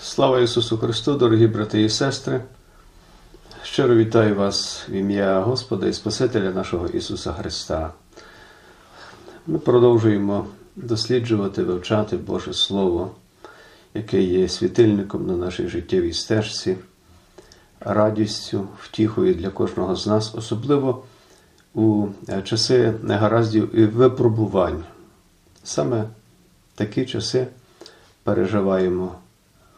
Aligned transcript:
Слава 0.00 0.40
Ісусу 0.40 0.78
Христу, 0.78 1.14
дорогі 1.14 1.46
брати 1.46 1.82
і 1.82 1.88
сестри. 1.88 2.40
Щиро 3.62 3.94
вітаю 3.94 4.34
вас 4.34 4.86
в 4.88 4.92
ім'я 4.92 5.40
Господа 5.40 5.86
і 5.86 5.92
Спасителя 5.92 6.50
нашого 6.50 6.88
Ісуса 6.88 7.32
Христа. 7.32 7.92
Ми 9.46 9.58
продовжуємо 9.58 10.46
досліджувати, 10.76 11.62
вивчати 11.62 12.16
Боже 12.16 12.52
Слово, 12.52 13.10
яке 13.94 14.22
є 14.22 14.48
світильником 14.48 15.26
на 15.26 15.36
нашій 15.36 15.68
життєвій 15.68 16.12
стежці, 16.12 16.76
радістю, 17.80 18.68
втіхою 18.82 19.34
для 19.34 19.50
кожного 19.50 19.96
з 19.96 20.06
нас, 20.06 20.34
особливо 20.34 21.04
у 21.74 22.06
часи 22.44 22.94
негараздів 23.02 23.78
і 23.78 23.86
випробувань. 23.86 24.84
Саме 25.64 26.04
такі 26.74 27.06
часи 27.06 27.46
переживаємо 28.22 29.14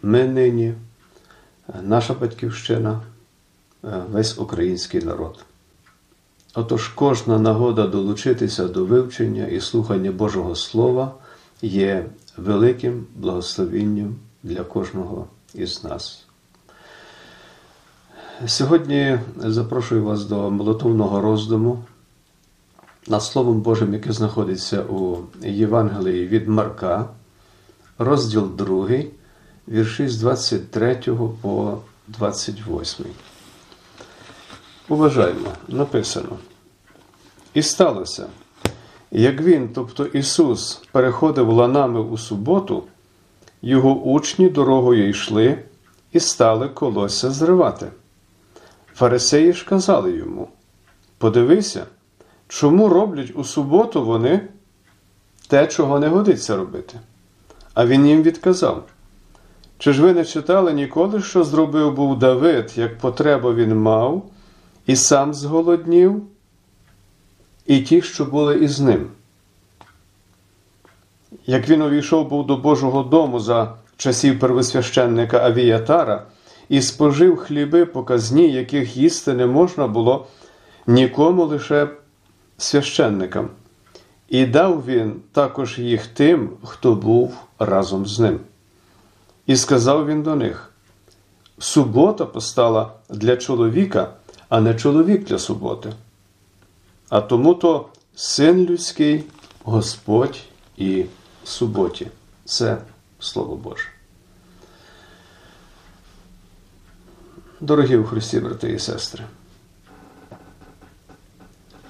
ми 0.06 0.24
нині, 0.24 0.74
наша 1.82 2.14
батьківщина, 2.14 3.00
весь 3.82 4.38
український 4.38 5.02
народ. 5.02 5.44
Отож, 6.54 6.88
кожна 6.88 7.38
нагода 7.38 7.86
долучитися 7.86 8.68
до 8.68 8.84
вивчення 8.84 9.46
і 9.46 9.60
слухання 9.60 10.12
Божого 10.12 10.54
Слова 10.54 11.14
є 11.62 12.06
великим 12.36 13.06
благословінням 13.16 14.16
для 14.42 14.64
кожного 14.64 15.26
із 15.54 15.84
нас. 15.84 16.24
Сьогодні 18.46 19.18
запрошую 19.36 20.04
вас 20.04 20.24
до 20.24 20.50
молитовного 20.50 21.20
роздуму 21.20 21.84
над 23.08 23.22
Словом 23.22 23.60
Божим, 23.60 23.94
яке 23.94 24.12
знаходиться 24.12 24.82
у 24.82 25.18
Євангелії 25.42 26.26
від 26.26 26.48
Марка, 26.48 27.08
розділ 27.98 28.50
2, 28.56 28.88
вірші 29.68 30.08
з 30.08 30.16
23 30.20 30.94
по 31.42 31.78
28. 32.08 33.06
Уважаємо, 34.88 35.48
написано. 35.68 36.38
І 37.54 37.62
сталося, 37.62 38.26
як 39.10 39.40
він, 39.40 39.68
тобто 39.74 40.06
Ісус, 40.06 40.82
переходив 40.92 41.48
ланами 41.48 42.00
у 42.00 42.18
суботу, 42.18 42.82
його 43.62 43.94
учні 43.94 44.48
дорогою 44.48 45.08
йшли 45.08 45.58
і 46.12 46.20
стали 46.20 46.68
колося 46.68 47.30
зривати. 47.30 47.86
Фарисеї 48.94 49.52
ж 49.52 49.66
казали 49.66 50.16
йому: 50.16 50.48
Подивися, 51.18 51.86
чому 52.48 52.88
роблять 52.88 53.32
у 53.34 53.44
суботу 53.44 54.04
вони 54.04 54.48
те, 55.48 55.66
чого 55.66 55.98
не 55.98 56.08
годиться 56.08 56.56
робити. 56.56 57.00
А 57.74 57.86
він 57.86 58.06
їм 58.06 58.22
відказав: 58.22 58.84
Чи 59.78 59.92
ж 59.92 60.02
ви 60.02 60.12
не 60.12 60.24
читали 60.24 60.72
ніколи, 60.72 61.22
що 61.22 61.44
зробив 61.44 61.94
був 61.94 62.18
Давид, 62.18 62.72
як 62.76 62.98
потребу 62.98 63.54
він 63.54 63.76
мав, 63.76 64.30
і 64.86 64.96
сам 64.96 65.34
зголоднів, 65.34 66.22
і 67.66 67.80
ті, 67.80 68.02
що 68.02 68.24
були 68.24 68.58
із 68.58 68.80
ним? 68.80 69.06
Як 71.46 71.68
він 71.68 71.82
увійшов 71.82 72.28
був 72.28 72.46
до 72.46 72.56
Божого 72.56 73.02
дому 73.02 73.40
за 73.40 73.74
часів 73.96 74.38
первосвященника 74.38 75.38
Авіятара 75.38 76.26
і 76.68 76.82
спожив 76.82 77.36
хліби 77.36 77.86
показні, 77.86 78.52
яких 78.52 78.96
їсти 78.96 79.32
не 79.32 79.46
можна 79.46 79.86
було 79.86 80.26
нікому 80.86 81.44
лише 81.44 81.88
священникам, 82.58 83.48
і 84.28 84.46
дав 84.46 84.84
він 84.86 85.14
також 85.32 85.78
їх 85.78 86.06
тим, 86.06 86.50
хто 86.62 86.94
був 86.94 87.34
разом 87.58 88.06
з 88.06 88.20
ним. 88.20 88.40
І 89.46 89.56
сказав 89.56 90.06
він 90.06 90.22
до 90.22 90.36
них: 90.36 90.72
Субота 91.58 92.26
постала 92.26 92.92
для 93.08 93.36
чоловіка, 93.36 94.12
а 94.48 94.60
не 94.60 94.74
чоловік 94.74 95.24
для 95.24 95.38
суботи. 95.38 95.92
А 97.08 97.20
тому 97.20 97.54
то 97.54 97.88
син 98.14 98.66
людський, 98.66 99.24
Господь 99.64 100.40
і 100.76 101.04
суботі. 101.44 102.06
Це 102.44 102.78
Слово 103.18 103.56
Боже. 103.56 103.88
Дорогі 107.60 107.96
у 107.96 108.04
Христі, 108.04 108.40
брати 108.40 108.72
і 108.72 108.78
сестри. 108.78 109.24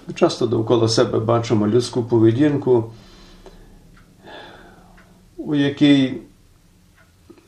Ми 0.07 0.15
часто 0.15 0.47
довкола 0.47 0.89
себе 0.89 1.21
бачимо 1.21 1.67
людську 1.67 2.05
поведінку, 2.05 2.93
у 5.37 5.55
якій 5.55 6.21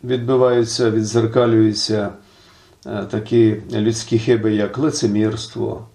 відбиваються, 0.04 0.91
відзеркалюються 0.91 2.12
такі 3.10 3.62
людські 3.72 4.19
хиби, 4.19 4.54
як 4.54 4.78
лицемірство, 4.78 5.86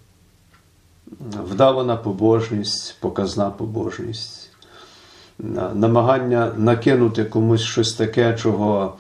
вдавана 1.49 1.97
побожність, 1.97 2.95
показна 2.99 3.49
побожність, 3.49 4.49
намагання 5.73 6.53
накинути 6.57 7.25
комусь 7.25 7.61
щось 7.61 7.93
таке, 7.93 8.37
чого 8.37 8.97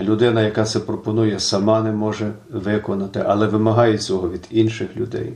людина, 0.00 0.42
яка 0.42 0.64
це 0.64 0.80
пропонує, 0.80 1.40
сама 1.40 1.80
не 1.80 1.92
може 1.92 2.32
виконати, 2.50 3.24
але 3.26 3.46
вимагає 3.46 3.98
цього 3.98 4.30
від 4.30 4.46
інших 4.50 4.96
людей. 4.96 5.34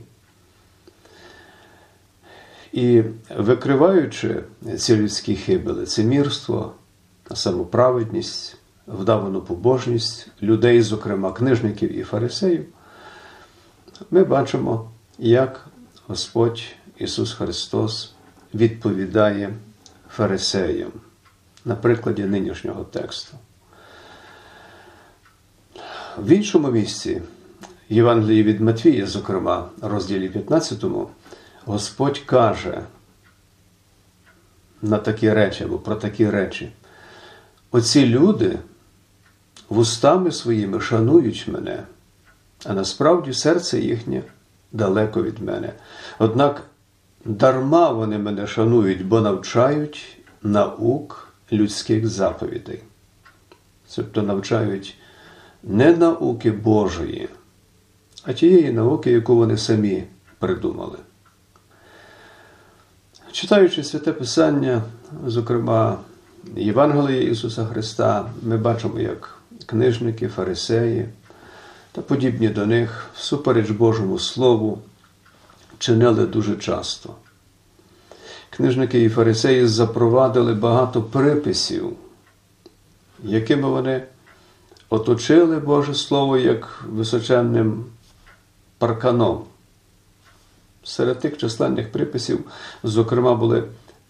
І 2.73 3.03
викриваючи 3.37 4.43
ці 4.77 4.95
людські 4.95 5.35
хиби, 5.35 5.71
лицемірство, 5.71 6.73
самоправедність, 7.33 8.57
вдавану 8.87 9.41
побожність 9.41 10.27
людей, 10.41 10.81
зокрема 10.81 11.33
книжників 11.33 11.97
і 11.97 12.03
фарисеїв, 12.03 12.65
ми 14.11 14.23
бачимо, 14.23 14.91
як 15.17 15.67
Господь 16.07 16.63
Ісус 16.97 17.33
Христос 17.33 18.13
відповідає 18.53 19.53
фарисеям 20.09 20.91
на 21.65 21.75
прикладі 21.75 22.23
нинішнього 22.23 22.83
тексту. 22.83 23.37
В 26.17 26.31
іншому 26.31 26.71
місці, 26.71 27.21
Євангелії 27.89 28.43
від 28.43 28.61
Матвія, 28.61 29.07
зокрема, 29.07 29.69
розділі 29.81 30.29
15, 30.29 30.85
Господь 31.65 32.19
каже 32.19 32.81
на 34.81 34.97
такі 34.97 35.33
речі 35.33 35.63
або 35.63 35.77
про 35.77 35.95
такі 35.95 36.29
речі. 36.29 36.71
Оці 37.71 38.05
люди 38.05 38.59
вустами 39.69 40.31
своїми 40.31 40.81
шанують 40.81 41.47
мене, 41.47 41.83
а 42.65 42.73
насправді 42.73 43.33
серце 43.33 43.79
їхнє 43.79 44.23
далеко 44.71 45.23
від 45.23 45.41
мене. 45.41 45.73
Однак 46.19 46.63
дарма 47.25 47.89
вони 47.89 48.17
мене 48.17 48.47
шанують, 48.47 49.05
бо 49.05 49.21
навчають 49.21 50.17
наук 50.43 51.33
людських 51.51 52.07
заповідей. 52.07 52.81
Тобто 53.95 54.21
навчають 54.21 54.97
не 55.63 55.95
науки 55.95 56.51
Божої, 56.51 57.29
а 58.23 58.33
тієї 58.33 58.71
науки, 58.71 59.11
яку 59.11 59.35
вони 59.35 59.57
самі 59.57 60.03
придумали. 60.39 60.97
Читаючи 63.31 63.83
святе 63.83 64.13
Писання, 64.13 64.81
зокрема 65.27 65.97
Євангеліє 66.55 67.31
Ісуса 67.31 67.65
Христа, 67.65 68.29
ми 68.43 68.57
бачимо, 68.57 68.99
як 68.99 69.34
книжники, 69.65 70.27
фарисеї 70.27 71.05
та 71.91 72.01
подібні 72.01 72.49
до 72.49 72.65
них, 72.65 73.09
всупереч 73.15 73.69
Божому 73.69 74.19
Слову, 74.19 74.81
чинили 75.77 76.25
дуже 76.25 76.55
часто. 76.55 77.15
Книжники 78.49 79.03
і 79.03 79.09
фарисеї 79.09 79.67
запровадили 79.67 80.53
багато 80.53 81.03
приписів, 81.03 81.93
якими 83.23 83.69
вони 83.69 84.03
оточили 84.89 85.59
Боже 85.59 85.93
Слово 85.93 86.37
як 86.37 86.83
височенним 86.89 87.85
парканом. 88.77 89.43
Серед 90.83 91.19
тих 91.19 91.37
численних 91.37 91.91
приписів, 91.91 92.43
зокрема, 92.83 93.35
були 93.35 93.63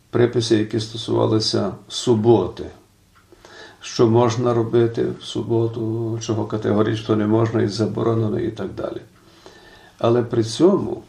приписи, 0.09 0.57
які 0.57 0.79
стосувалися 0.79 1.71
суботи, 1.87 2.65
що 3.85 4.07
можна 4.07 4.53
робити 4.53 5.05
в 5.19 5.23
суботу, 5.23 6.19
чого 6.21 6.45
категорично 6.45 7.15
не 7.15 7.27
можна 7.27 7.61
і 7.61 7.67
заборонено, 7.67 8.39
і 8.39 8.51
так 8.51 8.73
далі. 8.73 9.01
Але 9.97 10.23
при 10.23 10.43
цьому, 10.43 11.03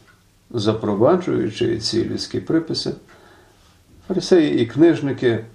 запроваджуючи 0.51 1.79
ці 1.79 2.05
людські 2.05 2.39
приписи, 2.39 2.93
фарисеї 4.07 4.59
і 4.59 4.65
книжники 4.65 5.45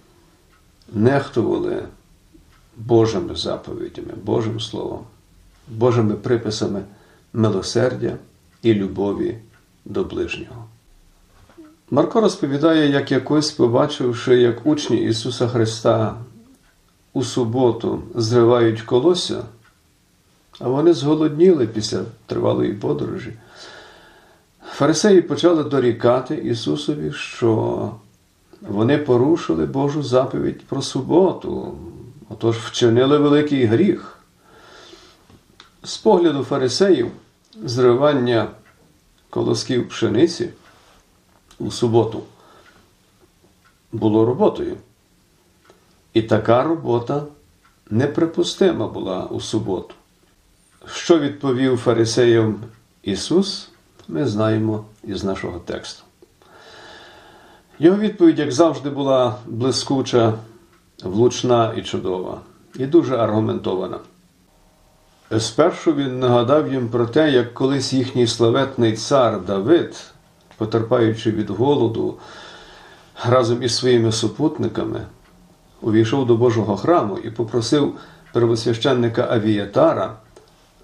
нехтували 0.92 1.84
Божими 2.76 3.36
заповідями, 3.36 4.12
Божим 4.24 4.60
Словом, 4.60 5.00
Божими 5.68 6.14
приписами 6.14 6.82
милосердя 7.32 8.16
і 8.62 8.74
любові 8.74 9.38
до 9.84 10.04
ближнього. 10.04 10.64
Марко 11.90 12.20
розповідає, 12.20 12.90
як 12.90 13.12
якось, 13.12 13.50
побачивши, 13.50 14.40
як 14.40 14.66
учні 14.66 15.04
Ісуса 15.04 15.48
Христа 15.48 16.16
у 17.12 17.22
суботу 17.24 18.02
зривають 18.14 18.82
колося, 18.82 19.44
а 20.58 20.68
вони 20.68 20.92
зголодніли 20.92 21.66
після 21.66 22.04
тривалої 22.26 22.72
подорожі. 22.72 23.32
Фарисеї 24.70 25.22
почали 25.22 25.64
дорікати 25.64 26.34
Ісусові, 26.34 27.12
що 27.12 27.90
вони 28.60 28.98
порушили 28.98 29.66
Божу 29.66 30.02
заповідь 30.02 30.64
про 30.64 30.82
суботу, 30.82 31.78
отож 32.28 32.56
вчинили 32.56 33.18
великий 33.18 33.64
гріх. 33.64 34.18
З 35.82 35.96
погляду 35.96 36.44
фарисеїв, 36.44 37.10
зривання 37.64 38.48
колосків 39.30 39.88
пшениці 39.88 40.48
у 41.58 41.70
суботу 41.70 42.22
було 43.92 44.26
роботою. 44.26 44.76
І 46.14 46.22
така 46.22 46.62
робота 46.62 47.22
неприпустима 47.90 48.88
була 48.88 49.24
у 49.24 49.40
суботу. 49.40 49.94
Що 50.86 51.18
відповів 51.18 51.76
фарисеям 51.78 52.60
Ісус, 53.02 53.68
ми 54.08 54.26
знаємо 54.26 54.84
із 55.04 55.24
нашого 55.24 55.58
тексту. 55.58 56.02
Його 57.78 57.98
відповідь, 57.98 58.38
як 58.38 58.52
завжди, 58.52 58.90
була 58.90 59.34
блискуча, 59.46 60.34
влучна 61.04 61.72
і 61.76 61.82
чудова, 61.82 62.40
і 62.74 62.86
дуже 62.86 63.16
аргументована. 63.16 63.98
Спершу 65.38 65.94
він 65.94 66.20
нагадав 66.20 66.72
їм 66.72 66.88
про 66.88 67.06
те, 67.06 67.30
як 67.30 67.54
колись 67.54 67.92
їхній 67.92 68.26
славетний 68.26 68.92
цар 68.92 69.40
Давид, 69.40 70.04
потерпаючи 70.56 71.30
від 71.30 71.50
голоду, 71.50 72.18
разом 73.24 73.62
із 73.62 73.76
своїми 73.76 74.12
супутниками, 74.12 75.06
увійшов 75.82 76.26
до 76.26 76.36
Божого 76.36 76.76
храму 76.76 77.18
і 77.18 77.30
попросив 77.30 77.94
первосвященника 78.32 79.26
Авіятара 79.30 80.16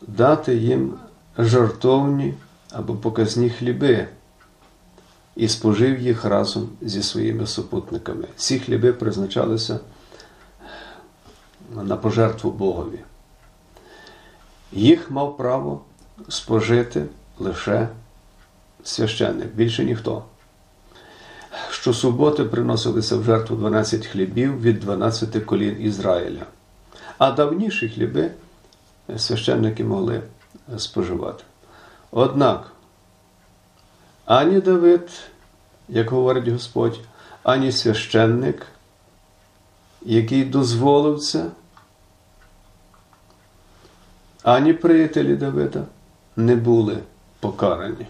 дати 0.06 0.56
їм 0.56 0.94
жартовні 1.38 2.34
або 2.72 2.94
показні 2.94 3.50
хліби 3.50 4.08
і 5.36 5.48
спожив 5.48 6.00
їх 6.00 6.24
разом 6.24 6.68
зі 6.80 7.02
своїми 7.02 7.46
супутниками. 7.46 8.24
Ці 8.36 8.58
хліби 8.58 8.92
призначалися 8.92 9.80
на 11.82 11.96
пожертву 11.96 12.50
Богові. 12.50 12.98
Їх 14.72 15.10
мав 15.10 15.36
право 15.36 15.80
спожити 16.28 17.04
лише 17.38 17.88
священник, 18.84 19.54
більше 19.54 19.84
ніхто. 19.84 20.24
Щосуботи 21.80 22.44
приносилися 22.44 23.16
в 23.16 23.24
жертву 23.24 23.56
12 23.56 24.06
хлібів 24.06 24.60
від 24.60 24.80
12 24.80 25.44
колін 25.44 25.76
Ізраїля, 25.80 26.46
а 27.18 27.30
давніші 27.30 27.88
хліби 27.88 28.30
священники 29.16 29.84
могли 29.84 30.22
споживати. 30.78 31.44
Однак 32.10 32.72
ані 34.24 34.60
Давид, 34.60 35.10
як 35.88 36.10
говорить 36.10 36.48
Господь, 36.48 37.00
ані 37.42 37.72
священник, 37.72 38.66
який 40.02 40.44
дозволив 40.44 41.20
це, 41.20 41.46
ані 44.42 44.72
приятелі 44.72 45.36
Давида 45.36 45.84
не 46.36 46.56
були 46.56 46.98
покарані. 47.40 48.06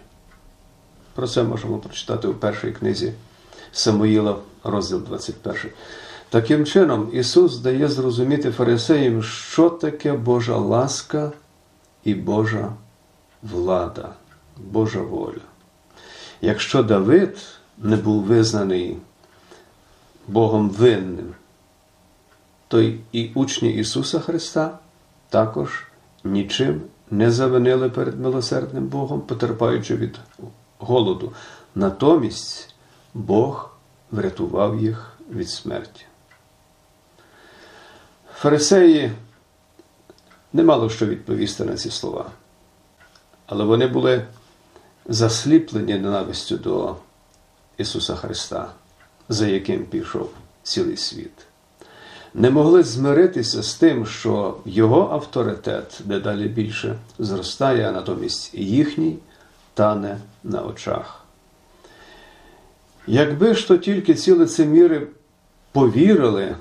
Про 1.14 1.28
це 1.28 1.42
можемо 1.42 1.78
прочитати 1.78 2.28
у 2.28 2.34
першій 2.34 2.72
книзі 2.72 3.12
Самуїла, 3.72 4.36
розділ 4.64 4.98
21. 4.98 5.56
Таким 6.30 6.66
чином, 6.66 7.10
Ісус 7.12 7.58
дає 7.58 7.88
зрозуміти 7.88 8.50
фарисеям, 8.50 9.22
що 9.22 9.70
таке 9.70 10.12
Божа 10.12 10.56
ласка 10.56 11.32
і 12.04 12.14
Божа 12.14 12.72
влада, 13.42 14.08
Божа 14.56 15.00
воля. 15.00 15.40
Якщо 16.40 16.82
Давид 16.82 17.38
не 17.78 17.96
був 17.96 18.22
визнаний 18.22 18.96
Богом 20.28 20.70
винним, 20.70 21.34
то 22.68 22.82
і 23.12 23.30
учні 23.34 23.72
Ісуса 23.72 24.20
Христа 24.20 24.78
також 25.28 25.86
нічим 26.24 26.82
не 27.10 27.30
завинили 27.30 27.90
перед 27.90 28.20
милосердним 28.20 28.86
Богом, 28.86 29.20
потерпаючи 29.20 29.96
від 29.96 30.18
голоду. 30.78 31.32
Натомість 31.74 32.74
Бог 33.14 33.70
врятував 34.10 34.82
їх 34.82 35.12
від 35.30 35.50
смерті. 35.50 36.04
Фарисеї 38.34 39.12
не 40.52 40.62
мало 40.62 40.90
що 40.90 41.06
відповісти 41.06 41.64
на 41.64 41.76
ці 41.76 41.90
слова, 41.90 42.30
але 43.46 43.64
вони 43.64 43.86
були 43.86 44.26
засліплені 45.06 45.94
ненавистю 45.94 46.56
до 46.56 46.96
Ісуса 47.78 48.16
Христа, 48.16 48.70
за 49.28 49.46
яким 49.46 49.84
пішов 49.84 50.30
цілий 50.62 50.96
світ. 50.96 51.32
Не 52.34 52.50
могли 52.50 52.82
змиритися 52.82 53.62
з 53.62 53.74
тим, 53.74 54.06
що 54.06 54.56
його 54.64 55.10
авторитет 55.12 56.00
дедалі 56.04 56.48
більше 56.48 56.98
зростає, 57.18 57.88
а 57.88 57.92
натомість 57.92 58.54
їхній 58.54 59.18
тане 59.74 60.18
на 60.44 60.62
очах. 60.62 61.24
Якби 63.10 63.54
ж 63.54 63.68
то 63.68 63.76
тільки 63.76 64.14
ці 64.14 64.32
лицеміри 64.32 65.06
повірили 65.72 66.56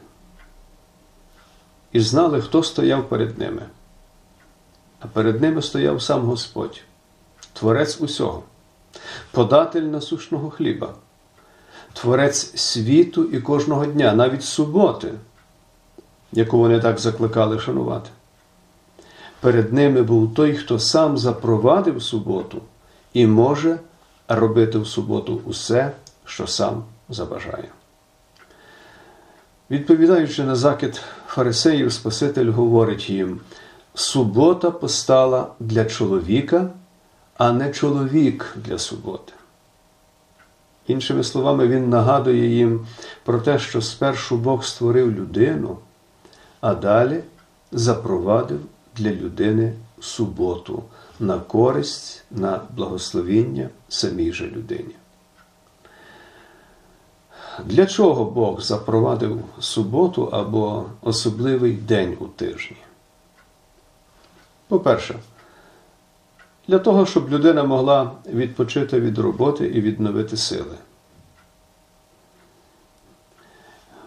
і 1.91 1.99
знали, 1.99 2.41
хто 2.41 2.63
стояв 2.63 3.09
перед 3.09 3.39
ними, 3.39 3.61
а 4.99 5.07
перед 5.07 5.41
ними 5.41 5.61
стояв 5.61 6.01
сам 6.01 6.21
Господь, 6.21 6.81
Творець 7.53 8.01
усього, 8.01 8.43
податель 9.31 9.81
насушного 9.81 10.49
хліба, 10.49 10.93
Творець 11.93 12.59
світу 12.59 13.23
і 13.23 13.39
кожного 13.39 13.85
дня, 13.85 14.13
навіть 14.13 14.43
суботи, 14.43 15.13
яку 16.31 16.57
вони 16.57 16.79
так 16.79 16.99
закликали 16.99 17.59
шанувати. 17.59 18.09
Перед 19.39 19.73
ними 19.73 20.01
був 20.01 20.33
той, 20.33 20.55
хто 20.55 20.79
сам 20.79 21.17
запровадив 21.17 22.03
суботу 22.03 22.61
і 23.13 23.27
може 23.27 23.79
робити 24.27 24.79
в 24.79 24.87
суботу 24.87 25.41
усе, 25.45 25.93
що 26.27 26.47
сам 26.47 26.83
забажає. 27.09 27.69
Відповідаючи 29.71 30.43
на 30.43 30.55
закид 30.55 31.01
фарисеїв, 31.27 31.93
Спаситель 31.93 32.51
говорить 32.51 33.09
їм: 33.09 33.39
субота 33.93 34.71
постала 34.71 35.47
для 35.59 35.85
чоловіка, 35.85 36.69
а 37.37 37.51
не 37.51 37.71
чоловік 37.71 38.55
для 38.55 38.79
суботи. 38.79 39.33
Іншими 40.87 41.23
словами, 41.23 41.67
Він 41.67 41.89
нагадує 41.89 42.47
їм 42.47 42.87
про 43.23 43.39
те, 43.39 43.59
що 43.59 43.81
спершу 43.81 44.37
Бог 44.37 44.65
створив 44.65 45.11
людину, 45.11 45.77
а 46.61 46.75
далі 46.75 47.23
запровадив 47.71 48.59
для 48.95 49.11
людини 49.11 49.73
суботу 49.99 50.83
на 51.19 51.39
користь, 51.39 52.23
на 52.31 52.61
благословіння 52.75 53.69
самій 53.89 54.33
же 54.33 54.47
людині. 54.47 54.95
Для 57.65 57.85
чого 57.85 58.25
Бог 58.25 58.61
запровадив 58.61 59.43
суботу 59.59 60.23
або 60.23 60.85
особливий 61.01 61.73
день 61.73 62.17
у 62.19 62.25
тижні? 62.25 62.77
По-перше, 64.67 65.19
для 66.67 66.79
того, 66.79 67.05
щоб 67.05 67.29
людина 67.29 67.63
могла 67.63 68.11
відпочити 68.25 68.99
від 68.99 69.17
роботи 69.17 69.65
і 69.67 69.81
відновити 69.81 70.37
сили. 70.37 70.75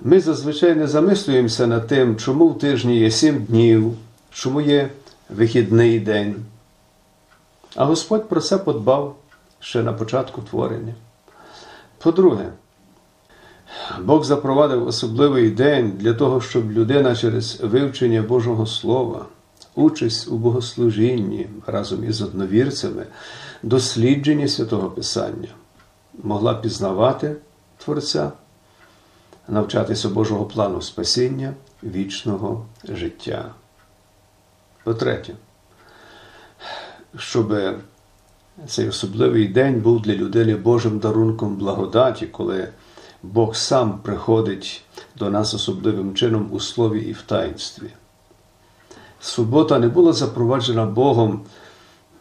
Ми 0.01 0.21
зазвичай 0.21 0.75
не 0.75 0.87
замислюємося 0.87 1.67
над 1.67 1.87
тим, 1.87 2.17
чому 2.17 2.49
в 2.49 2.59
тижні 2.59 2.99
є 2.99 3.11
сім 3.11 3.45
днів, 3.45 3.97
чому 4.31 4.61
є 4.61 4.91
вихідний 5.31 6.01
день. 6.01 6.37
А 7.77 7.85
Господь 7.85 8.29
про 8.29 8.41
це 8.41 8.59
подбав 8.59 9.17
ще 9.61 9.83
на 9.83 9.93
початку 9.93 10.43
творення. 10.43 10.95
По-друге, 11.99 12.53
Бог 14.01 14.25
запровадив 14.25 14.87
особливий 14.87 15.51
день 15.51 15.93
для 15.99 16.15
того, 16.15 16.41
щоб 16.41 16.73
людина 16.73 17.17
через 17.17 17.61
вивчення 17.61 18.23
Божого 18.23 18.67
Слова, 18.67 19.27
участь 19.75 20.29
у 20.29 20.37
богослужінні 20.37 21.49
разом 21.67 22.05
із 22.05 22.23
одновірцями, 22.23 23.07
дослідження 23.63 24.49
святого 24.49 24.91
Писання 24.91 25.49
могла 26.23 26.55
пізнавати 26.55 27.37
Творця, 27.79 28.33
навчатися 29.49 30.09
Божого 30.09 30.45
плану 30.45 30.83
спасіння 30.83 31.55
вічного 31.83 32.67
життя. 32.85 33.55
По-третє, 34.85 35.35
щоб 37.19 37.55
цей 38.67 38.89
особливий 38.89 39.49
день 39.49 39.81
був 39.81 40.03
для 40.03 40.13
людини 40.13 40.57
Божим 40.57 40.99
дарунком 40.99 41.57
благодаті, 41.57 42.27
коли 42.27 42.69
Бог 43.23 43.57
сам 43.57 43.99
приходить 43.99 44.85
до 45.17 45.31
нас 45.31 45.55
особливим 45.55 46.15
чином 46.15 46.49
у 46.53 46.61
слові 46.61 47.01
і 47.01 47.13
в 47.13 47.23
таїнстві. 47.23 47.91
Субота 49.21 49.79
не 49.79 49.89
була 49.89 50.13
запроваджена 50.13 50.87
Богом 50.87 51.45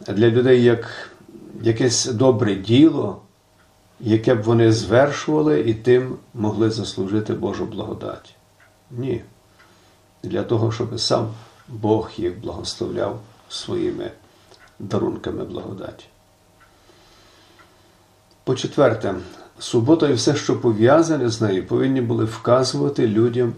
для 0.00 0.28
людей 0.28 0.62
як 0.62 1.10
якесь 1.62 2.06
добре 2.06 2.54
діло, 2.54 3.22
яке 4.00 4.34
б 4.34 4.42
вони 4.42 4.72
звершували 4.72 5.60
і 5.60 5.74
тим 5.74 6.16
могли 6.34 6.70
заслужити 6.70 7.34
Божу 7.34 7.66
благодать. 7.66 8.34
Ні. 8.90 9.22
Для 10.22 10.42
того, 10.42 10.72
щоб 10.72 11.00
сам 11.00 11.28
Бог 11.68 12.10
їх 12.16 12.40
благословляв 12.40 13.20
своїми 13.48 14.10
дарунками 14.78 15.44
благодаті. 15.44 16.04
По 18.44 18.54
четверте, 18.54 19.14
субота 19.60 20.08
і 20.08 20.12
все, 20.12 20.36
що 20.36 20.60
пов'язане 20.60 21.28
з 21.28 21.40
нею, 21.40 21.66
повинні 21.66 22.00
були 22.00 22.24
вказувати 22.24 23.06
людям 23.06 23.52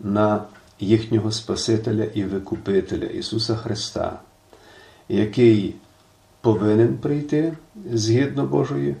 на 0.00 0.44
їхнього 0.80 1.32
Спасителя 1.32 2.04
і 2.04 2.24
Викупителя 2.24 3.06
Ісуса 3.06 3.56
Христа, 3.56 4.18
який 5.08 5.74
повинен 6.40 6.98
прийти 6.98 7.56
згідно 7.92 8.46
Божої 8.46 8.96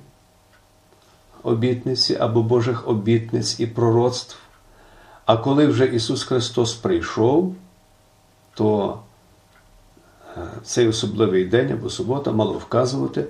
обітниці 1.42 2.16
або 2.20 2.42
Божих 2.42 2.88
обітниць 2.88 3.60
і 3.60 3.66
пророцтв. 3.66 4.36
А 5.26 5.36
коли 5.36 5.66
вже 5.66 5.86
Ісус 5.86 6.24
Христос 6.24 6.74
прийшов, 6.74 7.54
то 8.54 8.98
е, 10.36 10.40
цей 10.64 10.88
особливий 10.88 11.44
день 11.44 11.72
або 11.72 11.90
субота 11.90 12.32
мало 12.32 12.52
вказувати 12.52 13.24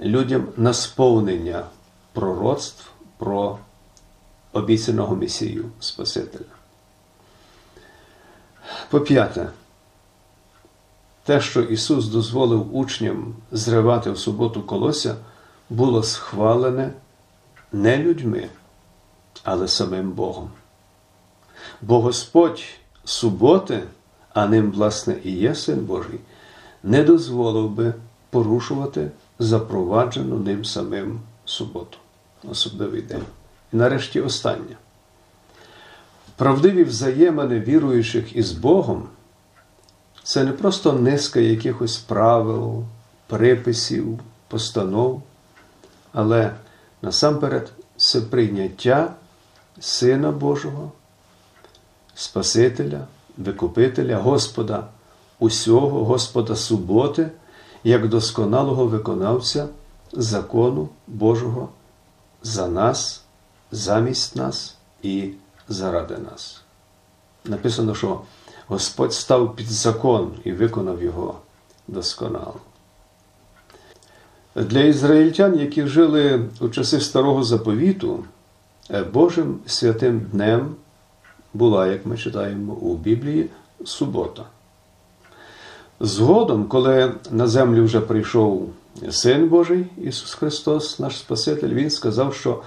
людям 0.00 0.46
на 0.56 0.72
сповнення 0.72 1.64
пророцтв 2.16 2.90
про 3.18 3.58
обіцяного 4.52 5.16
Месію 5.16 5.64
Спасителя. 5.80 6.44
По 8.90 9.00
п'яте, 9.00 9.48
те, 11.24 11.40
що 11.40 11.62
Ісус 11.62 12.06
дозволив 12.06 12.76
учням 12.76 13.34
зривати 13.52 14.10
в 14.10 14.18
суботу 14.18 14.62
колося, 14.62 15.16
було 15.70 16.02
схвалене 16.02 16.92
не 17.72 17.96
людьми, 17.96 18.48
але 19.44 19.68
самим 19.68 20.10
Богом. 20.10 20.50
Бо 21.82 22.00
Господь 22.00 22.64
суботи, 23.04 23.82
а 24.34 24.46
ним, 24.46 24.70
власне, 24.70 25.16
і 25.24 25.30
є 25.30 25.54
Син 25.54 25.84
Божий, 25.84 26.20
не 26.82 27.02
дозволив 27.02 27.70
би 27.70 27.94
порушувати 28.30 29.10
запроваджену 29.38 30.38
ним 30.38 30.64
самим 30.64 31.20
суботу, 31.44 31.98
особливий 32.50 33.02
день. 33.02 33.24
І 33.72 33.76
нарешті 33.76 34.20
останнє. 34.20 34.76
Правдиві 36.36 36.84
взаємини 36.84 37.60
віруючих 37.60 38.36
із 38.36 38.52
Богом 38.52 39.08
це 40.22 40.44
не 40.44 40.52
просто 40.52 40.92
низка 40.92 41.40
якихось 41.40 41.96
правил, 41.96 42.84
приписів, 43.26 44.20
постанов, 44.48 45.22
але 46.12 46.54
насамперед 47.02 47.72
це 47.96 48.20
прийняття 48.20 49.14
Сина 49.80 50.30
Божого, 50.30 50.92
Спасителя, 52.14 53.06
Викупителя, 53.38 54.16
Господа, 54.16 54.88
усього, 55.38 56.04
Господа 56.04 56.56
суботи, 56.56 57.28
як 57.84 58.08
досконалого 58.08 58.86
виконавця 58.86 59.68
закону 60.12 60.88
Божого 61.06 61.68
за 62.46 62.68
нас, 62.68 63.22
замість 63.70 64.36
нас 64.36 64.76
і 65.02 65.30
заради 65.68 66.18
нас. 66.18 66.62
Написано, 67.44 67.94
що 67.94 68.20
Господь 68.66 69.12
став 69.14 69.56
під 69.56 69.66
закон 69.66 70.34
і 70.44 70.52
виконав 70.52 71.02
його 71.02 71.38
досконало. 71.88 72.60
Для 74.54 74.80
ізраїльтян, 74.80 75.58
які 75.58 75.86
жили 75.86 76.48
у 76.60 76.68
часи 76.68 77.00
Старого 77.00 77.42
Заповіту, 77.42 78.24
е, 78.90 79.02
Божим 79.02 79.58
святим 79.66 80.20
днем 80.20 80.74
була, 81.54 81.86
як 81.86 82.06
ми 82.06 82.16
читаємо 82.16 82.72
у 82.72 82.96
Біблії, 82.96 83.50
субота. 83.84 84.44
Згодом, 86.00 86.64
коли 86.64 87.12
на 87.30 87.46
землю 87.46 87.84
вже 87.84 88.00
прийшов 88.00 88.70
Син 89.10 89.48
Божий 89.48 89.86
Ісус 90.02 90.34
Христос, 90.34 90.98
наш 90.98 91.16
Спаситель, 91.18 91.68
Він 91.68 91.90
сказав, 91.90 92.34
що 92.34 92.62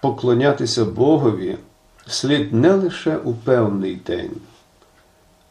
поклонятися 0.00 0.84
Богові 0.84 1.58
слід 2.06 2.54
не 2.54 2.74
лише 2.74 3.16
у 3.16 3.34
певний 3.34 3.94
день, 3.94 4.30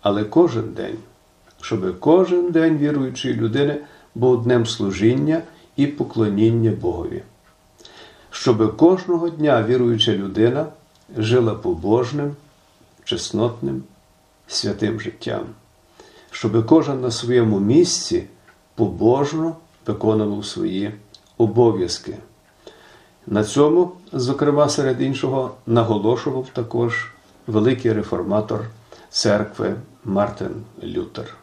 але 0.01 0.23
кожен 0.23 0.73
день, 0.73 0.97
щоб 1.61 1.99
кожен 1.99 2.51
день 2.51 2.77
віруючої 2.77 3.33
людини 3.33 3.77
був 4.15 4.43
днем 4.43 4.65
служіння 4.65 5.41
і 5.75 5.88
поклоніння 5.88 6.71
Богові. 6.71 7.23
Щоб 8.31 8.77
кожного 8.77 9.29
дня 9.29 9.63
віруюча 9.63 10.11
людина 10.11 10.65
жила 11.17 11.55
побожним, 11.55 12.35
чеснотним, 13.03 13.83
святим 14.47 14.99
життям, 14.99 15.45
щоб 16.31 16.65
кожен 16.65 17.01
на 17.01 17.11
своєму 17.11 17.59
місці 17.59 18.23
побожно 18.75 19.55
виконував 19.88 20.45
свої 20.45 20.93
обов'язки. 21.38 22.17
На 23.27 23.43
цьому, 23.43 23.91
зокрема, 24.13 24.69
серед 24.69 25.01
іншого, 25.01 25.51
наголошував 25.67 26.48
також 26.53 27.07
великий 27.48 27.93
реформатор 27.93 28.65
церкви 29.09 29.75
Мартин 30.03 30.51
Лютер. 30.83 31.36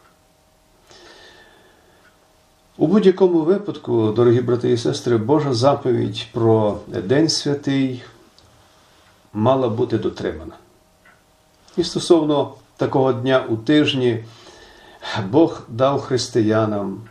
У 2.77 2.87
будь-якому 2.87 3.39
випадку, 3.39 4.11
дорогі 4.11 4.41
брати 4.41 4.71
і 4.71 4.77
сестри, 4.77 5.17
Божа 5.17 5.53
заповідь 5.53 6.27
про 6.31 6.77
День 6.87 7.29
Святий 7.29 8.03
мала 9.33 9.69
бути 9.69 9.97
дотримана. 9.97 10.53
І 11.77 11.83
стосовно 11.83 12.53
такого 12.77 13.13
дня 13.13 13.45
у 13.49 13.57
тижні 13.57 14.23
Бог 15.29 15.61
дав 15.67 16.01
християнам 16.01 17.01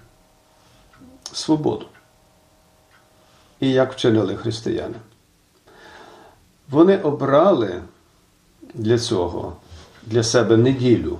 свободу. 1.37 1.87
І 3.61 3.71
як 3.71 3.93
вчинили 3.93 4.37
християни? 4.37 4.95
Вони 6.71 6.99
обрали 6.99 7.83
для 8.75 8.99
цього 8.99 9.57
для 10.07 10.23
себе 10.23 10.57
неділю 10.57 11.19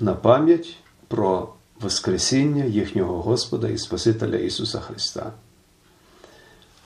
на 0.00 0.14
пам'ять 0.14 0.76
про 1.08 1.48
Воскресіння 1.80 2.64
їхнього 2.64 3.22
Господа 3.22 3.68
і 3.68 3.78
Спасителя 3.78 4.36
Ісуса 4.36 4.80
Христа. 4.80 5.32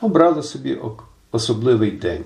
Обрали 0.01 0.43
собі 0.43 0.79
особливий 1.31 1.91
день. 1.91 2.25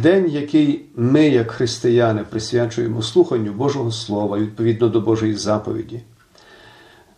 День, 0.00 0.30
який 0.30 0.84
ми, 0.96 1.28
як 1.28 1.50
християни, 1.50 2.24
присвячуємо 2.30 3.02
слуханню 3.02 3.52
Божого 3.52 3.92
Слова 3.92 4.38
відповідно 4.38 4.88
до 4.88 5.00
Божої 5.00 5.34
заповіді, 5.34 6.00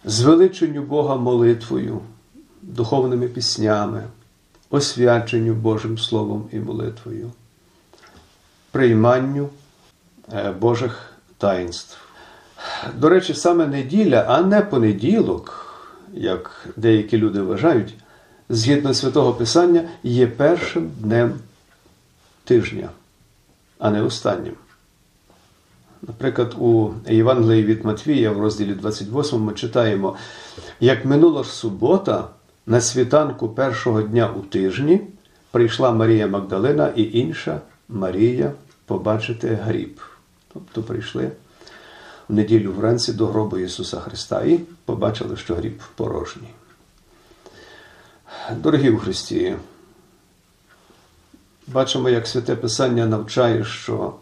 звеличенню 0.05 0.83
Бога 0.83 1.17
молитвою, 1.17 2.01
духовними 2.63 3.29
піснями, 3.29 4.03
освяченню 4.71 5.55
Божим 5.55 5.99
Словом 5.99 6.49
і 6.53 6.59
молитвою, 6.59 7.31
прийманню 8.71 9.49
е, 10.33 10.53
Божих 10.53 11.11
таїнств. 11.39 11.99
До 12.95 13.09
речі, 13.09 13.35
саме 13.35 13.67
неділя, 13.67 14.25
а 14.29 14.43
не 14.43 14.61
понеділок, 14.61 15.75
як 16.13 16.69
деякі 16.77 17.19
люди 17.19 17.43
вважають, 17.43 17.95
згідно 18.49 18.95
святого 18.95 19.35
Писання, 19.35 19.89
є 20.03 20.27
першим 20.27 20.91
днем 21.01 21.35
тижня, 22.45 22.89
а 23.79 23.91
не 23.91 24.03
останнім. 24.03 24.55
Наприклад, 26.09 26.55
у 26.59 26.91
Євангелії 27.09 27.65
від 27.65 27.85
Матвія 27.85 28.31
в 28.31 28.41
розділі 28.41 28.75
28 28.75 29.41
ми 29.41 29.53
читаємо, 29.53 30.17
як 30.81 31.05
минула 31.05 31.45
субота, 31.45 32.29
на 32.67 32.81
світанку 32.81 33.49
першого 33.49 34.03
дня 34.03 34.31
у 34.37 34.41
тижні 34.41 35.01
прийшла 35.51 35.93
Марія 35.93 36.27
Магдалина 36.27 36.93
і 36.97 37.19
інша 37.19 37.61
Марія 37.89 38.53
побачити 38.87 39.49
гріб. 39.49 40.01
Тобто 40.53 40.83
прийшли 40.83 41.31
в 42.29 42.35
неділю 42.35 42.73
вранці 42.73 43.13
до 43.13 43.27
гробу 43.27 43.59
Ісуса 43.59 44.01
Христа 44.01 44.45
і 44.45 44.61
побачили, 44.85 45.37
що 45.37 45.55
гріб 45.55 45.83
порожній. 45.95 46.51
Дорогі 48.57 48.91
у 48.91 48.99
Христі, 48.99 49.57
бачимо, 51.67 52.09
як 52.09 52.27
Святе 52.27 52.57
Писання 52.57 53.07
навчає, 53.07 53.65
що 53.65 54.15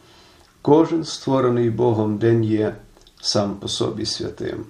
кожен 0.62 1.04
створений 1.04 1.70
Богом 1.70 2.18
день 2.18 2.44
є 2.44 2.74
сам 3.20 3.54
по 3.54 3.68
собі 3.68 4.06
святим. 4.06 4.64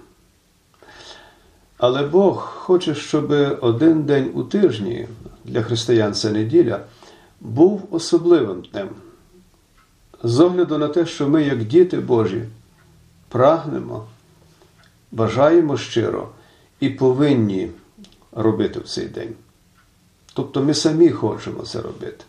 Але 1.77 2.03
Бог 2.03 2.45
хоче, 2.55 2.95
щоб 2.95 3.31
один 3.61 4.03
день 4.03 4.31
у 4.35 4.43
тижні 4.43 5.09
для 5.45 5.63
християн 5.63 6.15
це 6.15 6.31
неділя 6.31 6.81
був 7.41 7.89
особливим 7.91 8.63
днем. 8.73 8.89
З 10.23 10.41
огляду 10.41 10.79
на 10.79 10.89
те, 10.89 11.07
що 11.07 11.29
ми, 11.29 11.43
як 11.43 11.65
діти 11.65 12.01
Божі, 12.01 12.45
прагнемо, 13.29 14.07
бажаємо 15.13 15.77
щиро 15.77 16.29
і 16.81 16.91
повинні 16.91 17.71
робити 18.33 18.81
в 18.81 18.89
цей 18.89 19.07
день. 19.07 19.35
Тобто 20.35 20.63
ми 20.63 20.75
самі 20.75 21.11
хочемо 21.11 21.63
це 21.63 21.83
робити. 21.83 22.25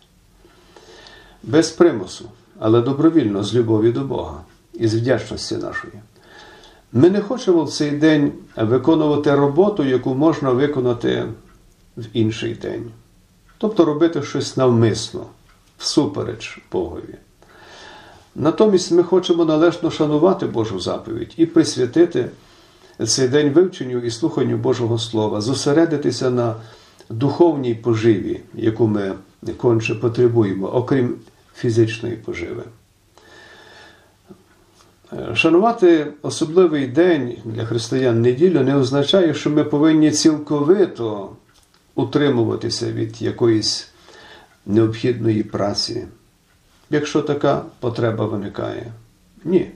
Без 1.44 1.70
примусу, 1.70 2.30
але 2.60 2.82
добровільно 2.82 3.44
з 3.44 3.56
любові 3.56 3.92
до 3.92 4.02
Бога 4.02 4.42
і 4.74 4.88
з 4.88 4.96
вдячності 4.96 5.56
нашої. 5.56 5.94
Ми 6.94 7.10
не 7.10 7.22
хочемо 7.22 7.64
в 7.64 7.72
цей 7.72 7.92
день 7.92 8.32
виконувати 8.58 9.36
роботу, 9.36 9.84
яку 9.84 10.14
можна 10.14 10.52
виконати 10.52 11.26
в 11.98 12.04
інший 12.14 12.54
день. 12.54 12.92
Тобто 13.58 13.86
робити 13.86 14.24
щось 14.24 14.58
навмисно, 14.58 15.26
всупереч 15.78 16.62
Богові. 16.72 17.16
Натомість 18.36 18.92
ми 18.92 19.04
хочемо 19.04 19.46
належно 19.46 19.92
шанувати 19.92 20.46
Божу 20.46 20.80
заповідь 20.80 21.34
і 21.38 21.46
присвятити 21.46 22.30
цей 23.06 23.28
день 23.28 23.50
вивченню 23.50 23.98
і 23.98 24.12
слуханню 24.12 24.58
Божого 24.58 25.00
Слова, 25.00 25.42
зосередитися 25.42 26.30
на 26.30 26.56
духовній 27.10 27.76
поживі, 27.76 28.40
яку 28.54 28.88
ми 28.88 29.14
конче 29.58 29.96
потребуємо, 29.96 30.68
окрім 30.68 31.16
фізичної 31.56 32.16
поживи. 32.16 32.64
Шанувати 35.34 36.14
особливий 36.22 36.88
день 36.88 37.38
для 37.46 37.66
християн 37.66 38.22
неділю 38.22 38.62
не 38.62 38.76
означає, 38.76 39.34
що 39.34 39.50
ми 39.50 39.64
повинні 39.64 40.12
цілковито 40.12 41.36
утримуватися 41.96 42.92
від 42.92 43.22
якоїсь 43.22 43.88
необхідної 44.66 45.44
праці, 45.44 46.08
якщо 46.90 47.22
така 47.22 47.66
потреба 47.80 48.26
виникає. 48.26 48.92
Ні. 49.44 49.72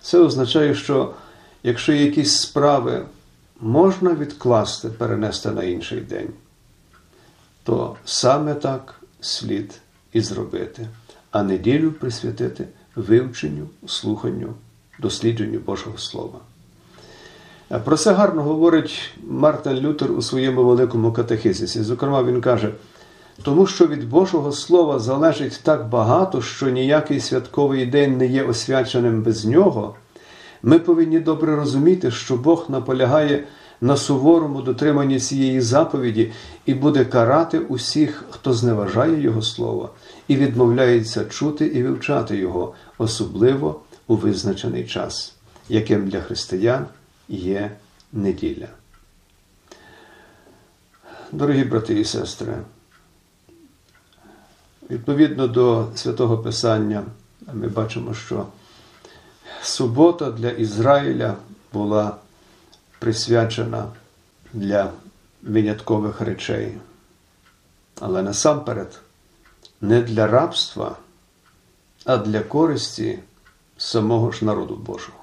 Це 0.00 0.18
означає, 0.18 0.74
що 0.74 1.14
якщо 1.62 1.92
якісь 1.92 2.36
справи 2.36 3.06
можна 3.60 4.14
відкласти, 4.14 4.88
перенести 4.88 5.50
на 5.50 5.62
інший 5.62 6.00
день, 6.00 6.28
то 7.64 7.96
саме 8.04 8.54
так 8.54 9.00
слід 9.20 9.74
і 10.12 10.20
зробити, 10.20 10.86
а 11.30 11.42
неділю 11.42 11.92
присвятити 11.92 12.68
вивченню, 12.96 13.66
слуханню, 13.86 14.54
дослідженню 14.98 15.58
Божого 15.58 15.98
Слова. 15.98 16.38
Про 17.84 17.96
це 17.96 18.12
гарно 18.12 18.42
говорить 18.42 19.10
Мартин 19.26 19.80
Лютер 19.80 20.12
у 20.12 20.22
своєму 20.22 20.64
великому 20.64 21.12
катехизисі. 21.12 21.82
Зокрема, 21.82 22.22
він 22.22 22.40
каже, 22.40 22.72
тому 23.42 23.66
що 23.66 23.86
від 23.86 24.08
Божого 24.08 24.52
Слова 24.52 24.98
залежить 24.98 25.60
так 25.62 25.88
багато, 25.88 26.42
що 26.42 26.68
ніякий 26.68 27.20
святковий 27.20 27.86
день 27.86 28.18
не 28.18 28.26
є 28.26 28.42
освяченим 28.42 29.22
без 29.22 29.44
нього, 29.44 29.94
ми 30.62 30.78
повинні 30.78 31.18
добре 31.20 31.56
розуміти, 31.56 32.10
що 32.10 32.36
Бог 32.36 32.66
наполягає 32.68 33.44
на 33.80 33.96
суворому 33.96 34.62
дотриманні 34.62 35.20
цієї 35.20 35.60
заповіді 35.60 36.32
і 36.66 36.74
буде 36.74 37.04
карати 37.04 37.58
усіх, 37.58 38.24
хто 38.30 38.52
зневажає 38.52 39.20
Його 39.20 39.42
Слово 39.42 39.90
і 40.28 40.36
відмовляється 40.36 41.24
чути 41.24 41.66
і 41.66 41.82
вивчати 41.82 42.36
Його, 42.36 42.74
особливо 42.98 43.80
у 44.06 44.16
визначений 44.16 44.86
час, 44.86 45.34
яким 45.68 46.08
для 46.08 46.20
християн 46.20 46.86
є 47.28 47.70
неділя. 48.12 48.68
Дорогі 51.32 51.64
брати 51.64 52.00
і 52.00 52.04
сестри, 52.04 52.54
відповідно 54.90 55.48
до 55.48 55.86
святого 55.94 56.38
Писання, 56.38 57.02
ми 57.52 57.68
бачимо, 57.68 58.14
що 58.14 58.46
субота 59.62 60.30
для 60.30 60.50
Ізраїля 60.50 61.36
була 61.72 62.16
присвячена 62.98 63.88
для 64.52 64.92
виняткових 65.42 66.20
речей, 66.20 66.78
але 68.00 68.22
насамперед 68.22 69.00
не 69.80 70.02
для 70.02 70.26
рабства, 70.26 70.96
а 72.04 72.16
для 72.16 72.40
користі 72.40 73.18
самого 73.76 74.30
ж 74.32 74.44
народу 74.44 74.76
Божого, 74.76 75.18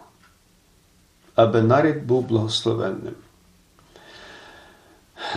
аби 1.35 1.61
нарід 1.61 2.05
був 2.05 2.27
благословенним. 2.27 3.15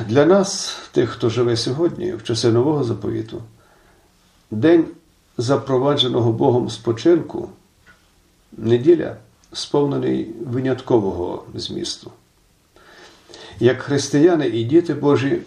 Для 0.07 0.27
нас, 0.27 0.77
тих, 0.93 1.11
хто 1.11 1.31
живе 1.31 1.57
сьогодні, 1.57 2.13
в 2.13 2.25
часи 2.25 2.53
нового 2.53 2.85
заповіту, 2.85 3.43
день 4.51 4.87
запровадженого 5.39 6.33
Богом 6.33 6.71
спочинку, 6.71 7.49
неділя 8.53 9.17
сповнений 9.53 10.35
виняткового 10.47 11.45
змісту. 11.55 12.11
Як 13.61 13.83
християни 13.83 14.47
і 14.47 14.65
діти 14.65 14.95
Божі, 14.95 15.39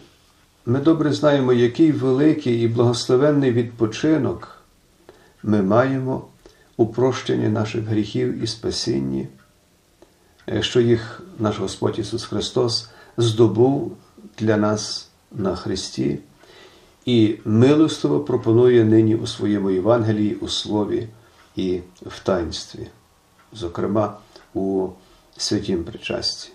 ми 0.66 0.80
добре 0.80 1.14
знаємо, 1.14 1.54
який 1.54 1.92
великий 1.92 2.62
і 2.62 2.68
благословенний 2.68 3.52
відпочинок 3.52 4.62
ми 5.44 5.62
маємо 5.62 6.28
у 6.78 6.88
прощенні 6.88 7.48
наших 7.48 7.84
гріхів 7.84 8.44
і 8.44 8.48
спасінні, 8.48 9.28
що 10.60 10.82
їх 10.82 11.22
наш 11.40 11.60
Господь 11.60 12.00
Ісус 12.00 12.26
Христос 12.26 12.90
здобув 13.18 13.98
для 14.38 14.58
нас 14.58 15.10
на 15.32 15.56
Христі 15.56 16.20
і 17.06 17.36
милостиво 17.46 18.20
пропонує 18.20 18.86
нині 18.86 19.16
у 19.16 19.28
своєму 19.28 19.72
Євангелії, 19.72 20.36
у 20.36 20.48
Слові 20.48 21.08
і 21.56 21.80
в 22.06 22.24
таїнстві, 22.24 22.88
зокрема 23.54 24.18
у 24.54 24.88
святім 25.38 25.84
причасті. 25.84 26.50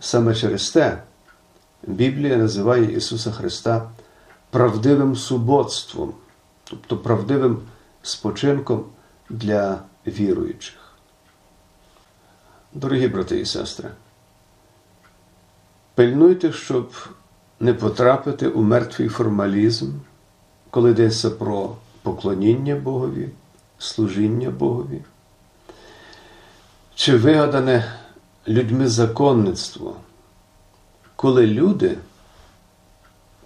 Саме 0.00 0.34
через 0.34 0.70
те 0.70 1.02
Біблія 1.82 2.36
називає 2.36 2.92
Ісуса 2.92 3.30
Христа 3.30 3.90
правдивим 4.50 5.16
суботством, 5.16 6.14
тобто 6.64 6.98
правдивим 6.98 7.62
спочинком 8.02 8.84
для 9.30 9.78
віруючих. 10.06 10.78
Дорогі 12.72 13.08
брати 13.08 13.40
і 13.40 13.46
сестри, 13.46 13.90
пильнуйте, 15.94 16.52
щоб 16.52 16.92
не 17.60 17.74
потрапити 17.74 18.48
у 18.48 18.62
мертвий 18.62 19.08
формалізм, 19.08 19.92
коли 20.70 20.90
йдеться 20.90 21.30
про 21.30 21.76
поклоніння 22.02 22.76
Богові, 22.76 23.28
служіння 23.78 24.50
Богові, 24.50 25.02
чи 26.94 27.16
вигадане 27.16 27.99
людьми 28.50 28.88
законництво, 28.88 29.96
коли 31.16 31.46
люди 31.46 31.98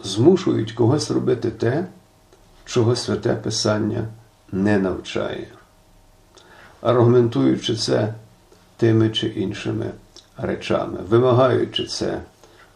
змушують 0.04 0.72
когось 0.72 1.10
робити 1.10 1.50
те, 1.50 1.86
чого 2.64 2.96
святе 2.96 3.34
Писання 3.34 4.08
не 4.52 4.78
навчає, 4.78 5.46
аргументуючи 6.80 7.76
це 7.76 8.14
тими 8.76 9.10
чи 9.10 9.26
іншими 9.26 9.90
речами, 10.36 10.98
вимагаючи 11.08 11.86
це 11.86 12.20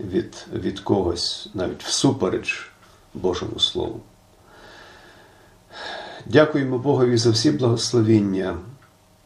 від, 0.01 0.47
від 0.53 0.81
когось, 0.81 1.49
навіть 1.55 1.85
всупереч 1.85 2.71
Божому 3.15 3.59
Слову. 3.61 4.01
Дякуємо 6.27 6.79
Богові 6.79 7.17
за 7.17 7.31
всі 7.31 7.51
благословіння, 7.51 8.59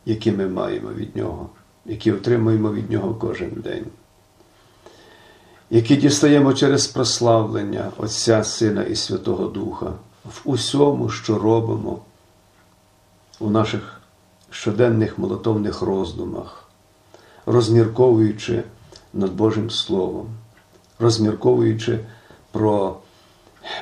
які 0.05 0.33
ми 0.33 0.49
маємо 0.49 0.93
від 0.93 1.17
Нього 1.17 1.51
які 1.87 2.13
отримуємо 2.13 2.73
від 2.73 2.91
Нього 2.91 3.15
кожен 3.15 3.51
день, 3.51 3.85
які 5.71 5.97
дістаємо 5.97 6.53
через 6.53 6.87
прославлення 6.87 7.93
Отця 7.97 8.45
Сина 8.45 8.83
і 8.83 8.97
Святого 8.97 9.47
Духа 9.47 9.93
в 10.25 10.41
усьому, 10.45 11.09
що 11.09 11.39
робимо 11.39 11.99
у 13.41 13.51
наших 13.51 14.01
щоденних 14.51 15.19
молотовних 15.19 15.83
роздумах, 15.83 16.69
розмірковуючи 17.47 18.63
над 19.13 19.33
Божим 19.33 19.71
Словом, 19.71 20.27
розмірковуючи 20.99 21.99
про 22.51 22.97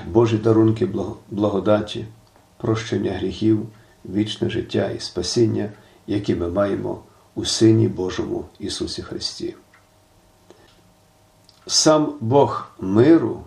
Божі 0.06 0.36
дарунки 0.36 0.88
благодаті, 1.30 2.06
прощення 2.56 3.12
гріхів, 3.12 3.66
вічне 4.04 4.50
життя 4.50 4.90
і 4.90 5.00
спасіння, 5.00 5.70
які 6.06 6.34
ми 6.34 6.48
маємо 6.48 7.00
у 7.40 7.44
Сині 7.44 7.88
Божому 7.88 8.44
Ісусі 8.58 9.02
Христі. 9.02 9.54
Сам 11.66 12.12
Бог 12.20 12.68
миру 12.80 13.42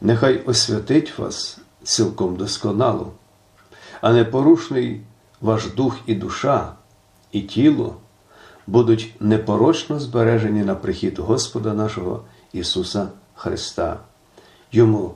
нехай 0.00 0.42
освятить 0.42 1.18
вас 1.18 1.58
цілком 1.82 2.36
досконало, 2.36 3.12
а 4.00 4.12
непорушний 4.12 5.00
ваш 5.40 5.66
дух 5.66 5.96
і 6.06 6.14
душа, 6.14 6.72
і 7.32 7.40
тіло 7.40 7.96
будуть 8.66 9.14
непорочно 9.20 10.00
збережені 10.00 10.64
на 10.64 10.74
прихід 10.74 11.18
Господа 11.18 11.74
нашого 11.74 12.24
Ісуса 12.52 13.08
Христа. 13.34 14.00
Йому 14.72 15.14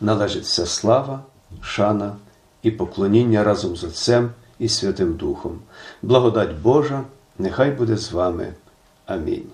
належить 0.00 0.44
вся 0.44 0.66
слава 0.66 1.22
шана 1.60 2.16
і 2.62 2.70
поклоніння 2.70 3.44
разом 3.44 3.76
з 3.76 3.84
Отцем 3.84 4.30
і 4.58 4.68
Святим 4.68 5.14
Духом. 5.14 5.58
Благодать 6.02 6.54
Божа, 6.62 7.04
нехай 7.42 7.70
буде 7.70 7.96
з 7.96 8.12
вами. 8.12 8.52
Амінь. 9.06 9.50